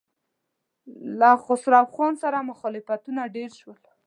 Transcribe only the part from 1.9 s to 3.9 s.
خان سره مخالفتونه ډېر شول.